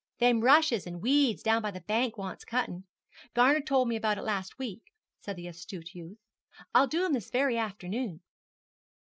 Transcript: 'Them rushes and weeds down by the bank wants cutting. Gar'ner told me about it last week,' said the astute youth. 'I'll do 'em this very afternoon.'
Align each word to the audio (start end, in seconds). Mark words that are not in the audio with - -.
'Them 0.17 0.41
rushes 0.41 0.87
and 0.87 0.99
weeds 0.99 1.43
down 1.43 1.61
by 1.61 1.69
the 1.69 1.81
bank 1.81 2.17
wants 2.17 2.43
cutting. 2.43 2.85
Gar'ner 3.35 3.61
told 3.61 3.87
me 3.87 3.95
about 3.95 4.17
it 4.17 4.23
last 4.23 4.57
week,' 4.57 4.91
said 5.19 5.35
the 5.35 5.45
astute 5.47 5.93
youth. 5.93 6.17
'I'll 6.73 6.87
do 6.87 7.05
'em 7.05 7.13
this 7.13 7.29
very 7.29 7.55
afternoon.' 7.55 8.21